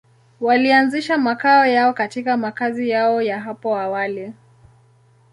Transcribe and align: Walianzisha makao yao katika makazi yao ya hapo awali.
Walianzisha 0.41 1.17
makao 1.17 1.65
yao 1.65 1.93
katika 1.93 2.37
makazi 2.37 2.89
yao 2.89 3.21
ya 3.21 3.39
hapo 3.41 3.77
awali. 3.77 4.33